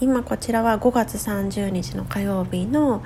[0.00, 3.04] 今こちらは5月30日の火曜日の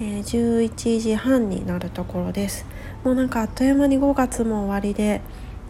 [0.00, 2.66] 11時半になるところです
[3.04, 5.20] もうなんかあっという間に5月も終わりで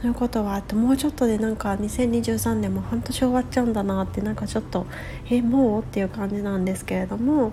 [0.00, 4.86] ということはあともうちょっとでなんか2023年も半年終わっちゃうんだなってなんかちょっと
[5.30, 7.52] えもうっていう感じなんですけれども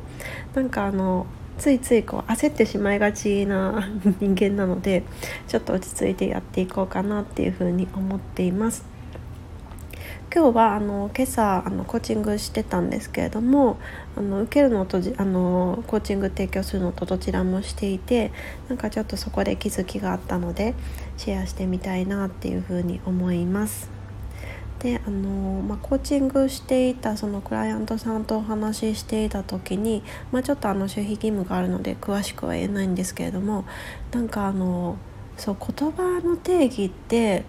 [0.53, 1.25] なんかあの
[1.57, 3.89] ついついこう焦ってしまいがちな
[4.21, 5.03] 人間なので
[5.49, 8.92] ちょっと落ち着いてやっていこうかなっていうふうに思っています。
[10.35, 13.77] 今日はあの今朝あのコーチングしてたんですけれども
[14.17, 18.31] あの受けるのとあのコーチング提供するのとどちらもしていて
[18.67, 20.73] なんかちょっとそこで気づきがあったので
[21.17, 23.91] シェアしてみたいなっていうふうに思います。
[24.79, 33.65] であの、まあ、コーチングしていたそのクライアントさんとお話ししていた時に、まあ、ちょっとあの守秘義務があるので詳しくは言えないんですけれども
[34.11, 34.97] なんかあの
[35.37, 37.45] そう言葉の定義って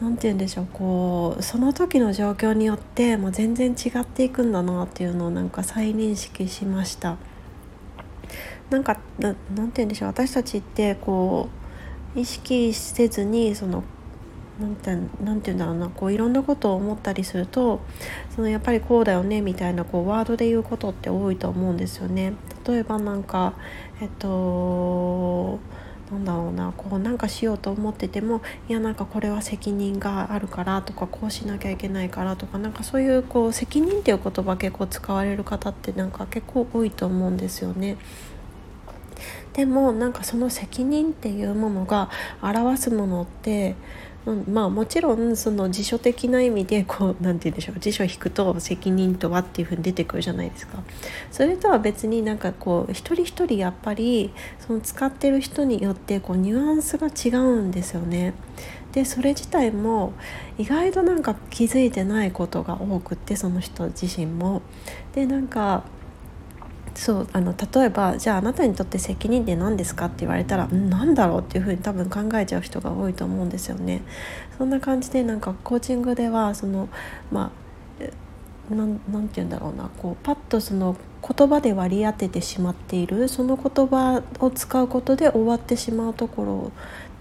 [0.00, 7.16] 何て言うんでしょうこうその時の状況によってもう全然違っていくんだなっていうのをなんか再認識しました。
[8.70, 11.50] なんか何て言うんでしょう私たちってこ
[12.16, 13.84] う意識せずにその
[14.60, 14.90] なんて
[15.22, 17.80] なんて言うんだろうなこういろんなことを思ったりすると
[18.34, 22.34] そのやっぱりこうだよねみたいなこうワードで言うことって多いと思うんですよね。
[22.66, 23.54] 例えばなんか
[24.00, 25.58] えっと
[26.12, 37.96] なんだろうなこうなんかしようと思っててもいやなんかこれは責任があるからとかこうしなきゃいけないからとかなんかそういうこう責任っていう言葉結構使われる方ってなんか結構多いと思うんですよね。
[39.54, 43.74] でもなんかその責任っていうものが表すものって、
[44.24, 50.82] まあもちろんその辞書的な意味でこう何て言うんでしょう辞書引くと責任とはっていうふうに出てくるじゃないですか。
[51.32, 58.34] それとは別になんかこう一人一人やっぱりその使ってる人によってこうニュアンスが違うんですよね。
[58.92, 60.12] でそれ自体も
[60.58, 64.62] 意外となんか気づいてないことが多くってその人自身も。
[65.14, 65.84] でなんか
[66.94, 74.02] そうあの例えばじゃああなたにとって責任って何ですかって言われたら何だろうっていうふうに多分考えちゃう人が多いと思うんですよね。
[74.58, 76.88] そんな感じでなんかコーチングではその
[77.30, 77.50] ま
[78.70, 79.00] あなて
[79.36, 86.72] 言うんだろうなこうパッとその言葉で割り当ててしまっているその言葉を使うことで終わってしまうところ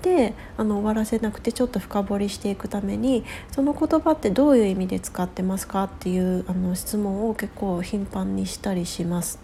[0.01, 9.39] であの終わらせなくてちょっと深掘りしていくためにその言葉ってどういう意味で使ってますかっていうあの質問を結構頻繁にしたりします。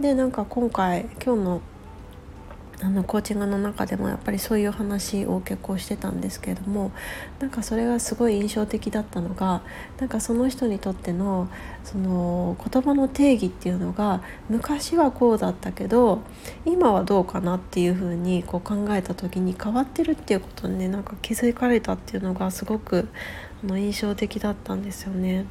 [0.00, 1.62] でなんか今回今日の
[2.80, 6.92] あのコーチングの中でもやっぱりそういう話を結構してたんですけれども
[7.40, 9.62] なんかそれがすごい印象的だったのが
[9.98, 11.48] なんかその人にとっての
[11.82, 16.20] その言葉の定義っていうのが昔はこうだったけど
[16.64, 23.08] 今はどうかなっていうふうにこう考えた時に変わってるっていうことにねなんか気づかれたっていうのがすごく
[23.64, 25.46] あの印象的だったんですよね。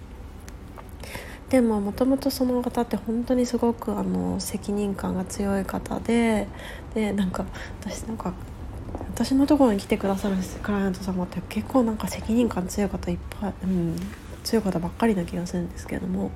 [1.50, 6.48] でももともとその方って本当にすごくあの責任感が強い方で
[6.94, 7.46] でなんか
[7.82, 8.34] 私なんか
[9.14, 13.96] 私のところに来てくださるクライアント様って結構なんか責任感強い方いっぱい、うん、
[14.44, 16.32] 強い方ばっかりな気がするんですけども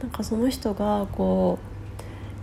[0.00, 1.78] なんかその人がこう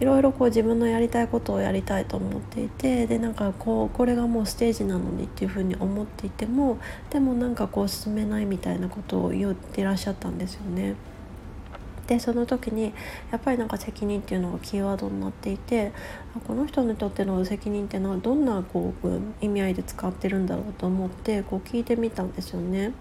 [0.04, 6.80] いろいろこう自分のやりたいことをやりたいと思っていてでなんかこうこれがもうステージなのにっていうふうに思っていても
[7.10, 10.96] でもなんかこう進めないみたいなことを言ってらっしゃったんですよね。
[12.08, 12.94] でその時に
[13.32, 15.92] やっぱりなんか責任っていうのがキーワードになっていて
[16.48, 22.94] この人にとっての責任ってのはどんなこう意味合いで使ってるんだろうと思ってこう聞いてみたんですよね。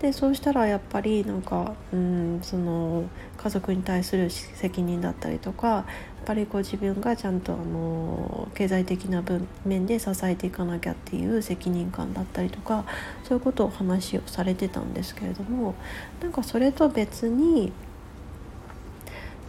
[0.00, 3.04] でそうしたらやっぱりなんかうんその
[3.36, 5.84] 家族に対する責任だったりとかやっ
[6.24, 12.84] ぱりこう自分がちゃんとあの経済的な分面で支えていかなきゃっていう責任感だったりとか
[13.22, 15.74] そういうことを話をされてたんですけれども
[16.20, 17.72] なんかそれと別に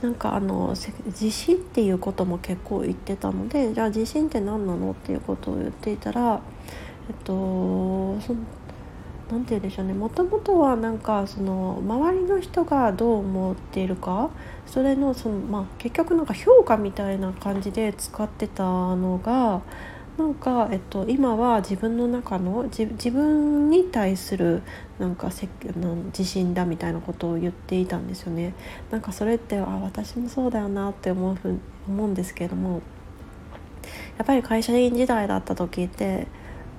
[0.04, 6.42] なんかあの地震っていうことも結構言ってたのでじゃあ地震って何なのっていうことを言っていたら
[7.08, 8.36] えっとそ
[9.32, 9.94] なんて言うんでしょうね。
[9.94, 14.30] もともとはなんかその周りの人がどう思っているか
[14.66, 19.62] それのその、まあ、結局なんか評価みたいな感じで使ってたのが
[20.18, 24.62] なんか、えっと、今は自分の中の自分に対する
[25.00, 28.54] なんかせなん自信だみたいなことを言っていたんですよね。
[28.92, 32.82] なんかそれってあ私もそうだよなって思うふ思うんですけれども
[34.18, 36.28] やっぱり会社員時代だった時って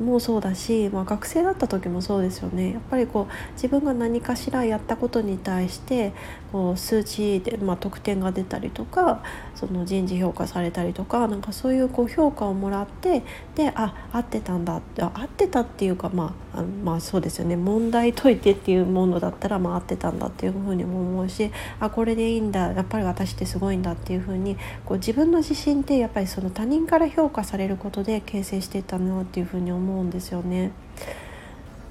[0.01, 2.73] もそうだし、まあ、学生だった時もそうですよね。
[2.73, 6.13] やっぱりこう自分が何かしらやったことに対して
[6.51, 9.23] こう数値で、まあ、得点が出たりとか
[9.55, 13.23] その人事評価されたりとかなんかそういうこう評価をもらって
[13.57, 17.57] であ合ってたんだって合ってたっていうか、まあ、あまあそうですよね。
[17.57, 21.51] 問題解いてっていうものだったら、まあ、合ってたんだっていうふうにも思うし
[21.81, 30.73] あこれでいいんだやっぱり私ってすごいんだっていうふうにこう自分の自信ってやっぱりその他人から評価されることで形成していったなっていうふうに思思うんですよね。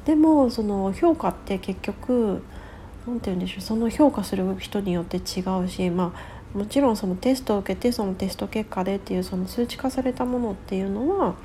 [0.06, 2.44] でもその評価って結局
[3.08, 11.36] 何て言うんでしょうその評価する人によって違うしまあもちろんそのテストを受けてそのテスト結果でっていうその数値化されたものっていうのは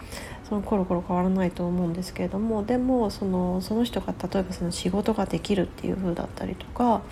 [0.49, 7.03] そのコロコロ変わらないと思うんですけれどもでもそのその人が例えばその仕事ができるっていう風だったりとか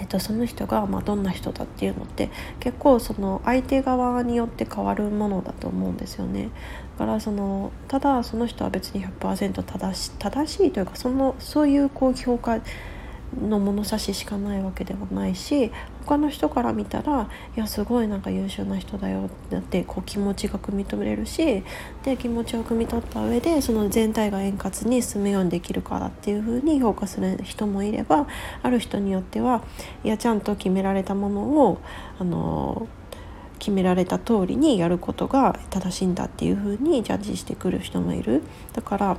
[0.00, 2.30] えっと、その人がまあどんな人だっていうのって
[2.60, 6.50] 結構その相手側によって変わるものだと思うんですよね。
[6.98, 12.60] だからそのただその人は別に100%正し正しいというかそのそういうこう評価
[13.36, 15.70] の物差ししかないわけではないし
[16.08, 21.62] 他の人から見たらいやすごいなんか優秀な人だよってこう気持ちが汲み取れるし
[22.02, 28.26] で気持ちを汲み取った上でその全体が円滑に進むようにできるからっていう風に評価する人もいれば
[28.62, 29.62] ある人によっては
[30.02, 31.78] いやちゃんと決められたものを
[32.18, 32.88] あの
[33.58, 38.42] 決められた通りにやることが正しいんだっていう風にジャッジしてくる人もいる。
[38.72, 39.16] だから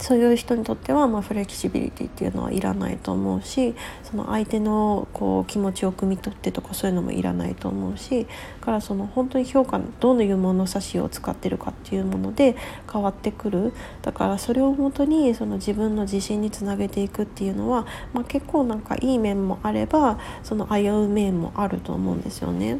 [0.00, 8.26] そういう人にとっては、ま、フレキシビリティっていうのはいらないと思うしその相手のこう気持ちを汲み取ってとかそういうのもいらないと思うし
[8.60, 12.56] からその本当に評価どういう物差しを使ってるかっていうもので
[12.90, 22.78] 変わってくるだからそれをもとにその自分の自信につなげていくっていうのは、まあ、結構なんかいい面もあればその危う面もあると思うんですよね。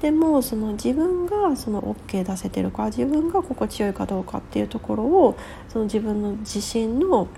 [0.00, 5.36] でもその自分がその OK 出せてるか自分が心地よいかどうかっていうところを
[5.68, 7.28] その自分の自信の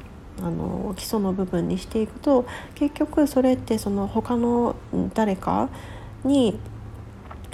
[0.41, 4.75] あの基礎の部分にしていくと結局それってその他の
[5.13, 5.69] 誰か
[6.25, 6.59] に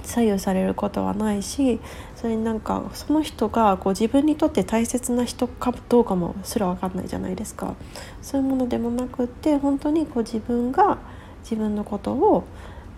[0.05, 1.81] 左右されることはないし
[2.14, 7.75] それになんかその人がこう自分にとって大切な人かどうかもすら分かんないじゃないですか。
[8.23, 10.99] そういうものでもなくって本当にこう自分が
[11.43, 12.44] 自分のことを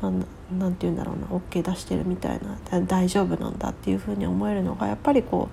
[0.02, 0.24] あの
[0.56, 2.40] 何て言うんだろうな OK 出してるみたい
[2.70, 5.48] な大丈夫なんだっていうふうに思えるのがやっぱりこ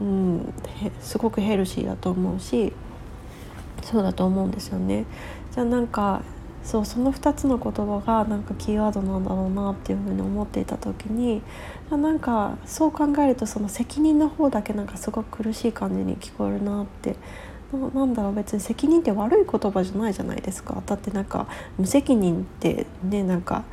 [0.00, 0.54] う、うん、
[1.00, 2.72] すごくヘルシーだと思うし
[3.82, 5.04] そうだと思うんですよね。
[5.52, 6.22] じゃあなんか
[6.64, 11.40] そうその2つの言葉がなんかキーワードなんだろうなっていうふうに思っていた時に
[11.90, 17.16] なんかそう考えるとその責任の方だけなんかすごく苦しい感じに聞こえるなって
[17.72, 21.46] なんだろう別に責任って悪い言葉じゃないじゃないですかだってなんか
[21.78, 23.64] 無責任ってねなんか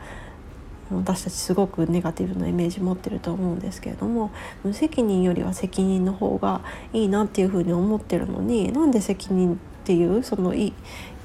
[0.92, 4.32] 私たちすごくネガティブなイメージ持ってると思うんですけれども
[4.64, 6.62] 無責任よりは責任の方が
[6.94, 10.74] いいなっていうふうに思ってるのになんで責任っていうそのいい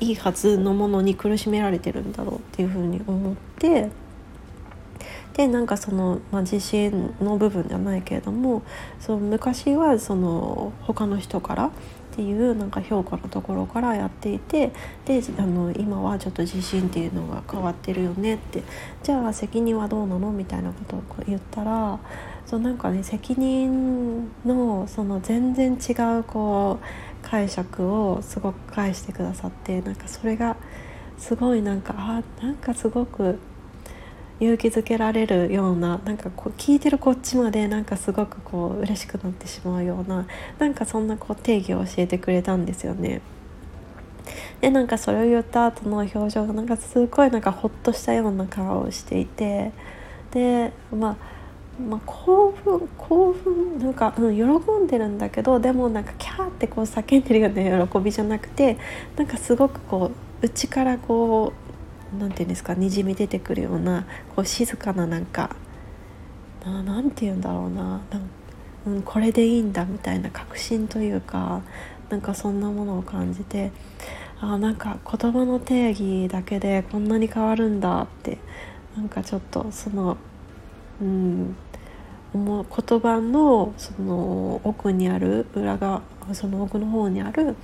[0.00, 3.90] いいはずのものに苦しめられてるんだろうっていうふうに思って
[5.34, 8.62] でなんかその、まあ、自信の部分じゃないけれども
[8.98, 11.70] その昔はその他の人からっ
[12.12, 14.72] ていうなんか評価のところからやっていて
[15.04, 18.62] であの今はちょっと自信っていうのが変わってるよねって
[19.02, 22.00] じゃあ責任はどうなのみたいなことを言ったら
[22.44, 26.84] そうなんかね責任のその全然違うこう
[27.22, 30.56] 解釈をすごく返してくださってなんかそれが
[31.16, 33.38] すごいなんかあなんかすごく
[34.40, 40.26] 勇気づけられるようななんかこう聞いてるこっちまでなんかすごくこう嬉しくなってしまうような
[40.58, 43.20] なんかそんなこう定義を教えてくれたんですよね。
[44.60, 49.72] でなんかそれを言った後の表情がなんかすごいなんかほっとしたような顔をしていて
[50.30, 51.16] でまあ
[51.80, 54.44] まあ、興奮興奮なんか、うん、喜
[54.84, 58.76] んでるんだけどでもなんかキャーってこう叫んでるような喜びじゃなくて
[59.16, 60.10] なんかすごくこ
[60.42, 61.69] う内からこう
[62.18, 65.54] 何て言うんですかにじみ出てくるようなこう静かななんか
[66.64, 68.00] 何て言うんだろうな
[68.86, 71.62] うん、これでいいんだみたいな確信というか
[72.08, 73.72] なんかそんなものを感じて
[74.40, 78.38] あなんか言葉の定義だけでこんなに変わるんだって
[78.96, 80.16] なんかちょっとその
[81.00, 81.56] うん
[82.32, 86.02] 言葉のその奥にある裏側
[86.32, 87.56] その奥の方にある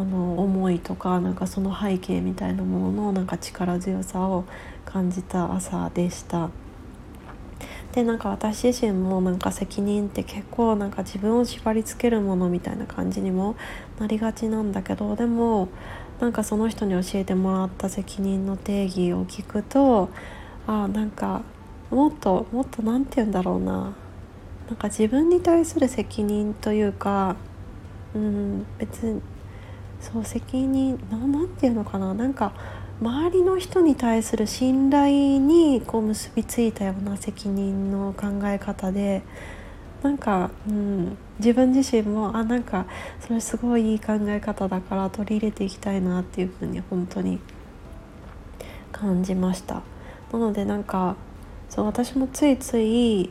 [0.00, 4.44] あの思いとかなんかその背景みたいなもののなんか力強さを
[4.86, 6.48] 感じた朝でした。
[7.92, 13.56] でなんか私自身もなんか責任って結構なんか自分を縛りつけるものみたいな感じにも
[13.98, 15.68] なりがちなんだけどでも
[16.20, 20.08] なんかその人に教えてもらった責任の定義を聞くと
[20.68, 21.42] あなんか
[21.90, 23.92] もっともっと何て言うんだろうな
[24.68, 27.34] なんか自分に対する責任というか
[28.14, 29.20] うん別に
[30.00, 32.14] そう責任何て言うのかな？
[32.14, 32.52] なんか
[33.00, 39.22] 周りの人に対する信頼にこう結びついたような責任の考え方で
[40.02, 42.86] なんか、うん、自分自身もあなんか
[43.20, 47.38] それすごいいい考え方だから取り入れていきたいなっていうふうに本当に
[48.92, 49.82] 感じました。
[50.32, 51.16] なのでなんか
[51.68, 53.30] そう私もついつい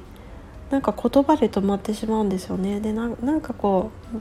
[0.69, 2.79] なんか言葉で止まってしまうんですよね。
[2.79, 4.17] でなんかこう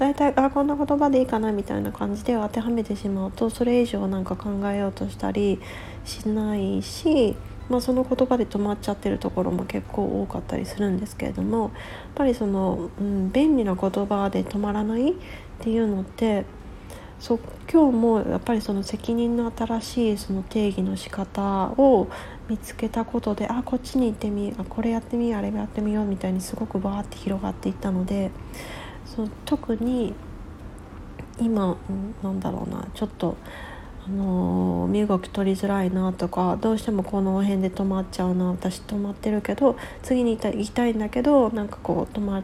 [0.00, 5.60] 大体あこんな言葉でいいかなみたいな感じで当てはめてしまうとそれ以上なんか考えようとしたり
[6.06, 7.36] しないし、
[7.68, 11.70] まあ、その言葉で止まっちゃってるところも結構多かったりするんですけれどもやっ
[12.14, 15.14] ぱりその、うん、便利な言葉で止まらないっ
[15.58, 16.46] ていうのって
[17.18, 17.40] そう
[17.70, 22.08] 今日もやっぱりその責任の新しいその定義の仕方を
[22.48, 28.30] 見つけたことであこっちに行ってみあこれやってみあれやってみようみたいにすごくバーって広がっていったので
[29.06, 30.14] そう特に
[31.40, 31.76] 今
[32.22, 33.36] なんだろうなちょっと
[34.06, 42.42] あの身動き取りづらいなとかどうしてもこの辺で止まっちゃうな私止まってるけど次に行きたいんだけどなんかこう止ま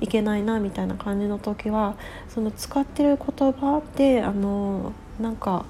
[0.00, 1.96] いけないなみたいな感じの時は
[2.28, 5.64] その使ってる言葉であのなんか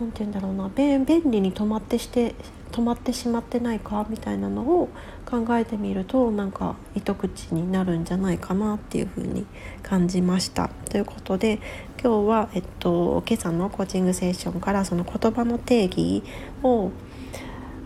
[0.00, 2.34] なんて言うんだろうな便利に止まってして
[2.70, 4.88] 止まってしまってないかみたいなのを
[5.26, 9.46] 考えてみるとなんか糸口になるんじゃないかなっていうふうに
[9.82, 10.68] 感じました。
[10.88, 11.60] ということで
[12.02, 16.22] 今日は、えっと、今朝のコーチングセッションからその言葉の定義
[16.62, 16.90] を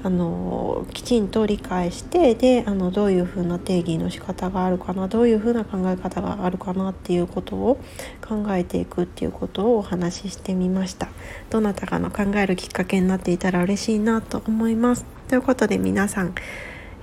[0.05, 7.81] あのきちんと理解してであのどういうふうな定義の仕方があるかなどういうふうな考え方があるかなっていうことを
[8.21, 11.09] 考えていくっていうことをお話ししてみました。
[11.49, 15.07] どなたかの考えるきっかけになっていたら嬉しいなと思います。
[15.29, 16.35] ということで皆さん、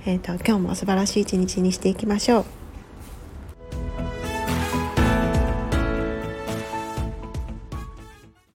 [0.06, 2.61] えーと、今日も素晴らしい一日にしていきましょう。